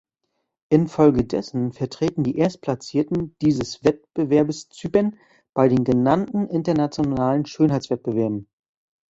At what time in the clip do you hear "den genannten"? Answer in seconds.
5.67-6.47